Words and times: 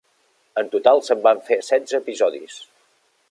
En 0.61 0.71
total 0.75 1.01
se'n 1.09 1.21
van 1.27 1.43
fer 1.51 1.59
setze 1.69 1.99
episodis. 2.01 2.59